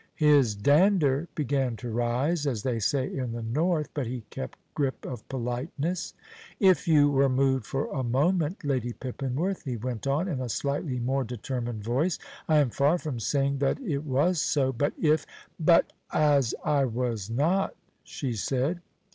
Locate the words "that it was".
13.59-14.41